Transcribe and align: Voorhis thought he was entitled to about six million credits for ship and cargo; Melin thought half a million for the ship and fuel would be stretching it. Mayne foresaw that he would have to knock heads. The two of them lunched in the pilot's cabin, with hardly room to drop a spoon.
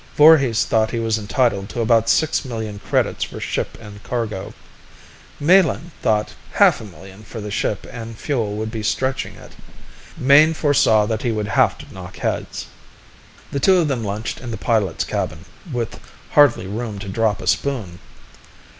Voorhis 0.17 0.65
thought 0.65 0.89
he 0.89 0.97
was 0.97 1.19
entitled 1.19 1.69
to 1.69 1.79
about 1.79 2.09
six 2.09 2.43
million 2.43 2.79
credits 2.79 3.23
for 3.23 3.39
ship 3.39 3.77
and 3.79 4.01
cargo; 4.01 4.55
Melin 5.39 5.91
thought 6.01 6.33
half 6.53 6.81
a 6.81 6.85
million 6.85 7.21
for 7.21 7.39
the 7.39 7.51
ship 7.51 7.85
and 7.91 8.17
fuel 8.17 8.55
would 8.55 8.71
be 8.71 8.81
stretching 8.81 9.35
it. 9.35 9.51
Mayne 10.17 10.55
foresaw 10.55 11.05
that 11.05 11.21
he 11.21 11.31
would 11.31 11.49
have 11.49 11.77
to 11.77 11.93
knock 11.93 12.17
heads. 12.17 12.65
The 13.51 13.59
two 13.59 13.77
of 13.77 13.89
them 13.89 14.03
lunched 14.03 14.41
in 14.41 14.49
the 14.49 14.57
pilot's 14.57 15.03
cabin, 15.03 15.45
with 15.71 15.99
hardly 16.31 16.65
room 16.65 16.97
to 16.97 17.07
drop 17.07 17.39
a 17.39 17.45
spoon. 17.45 17.99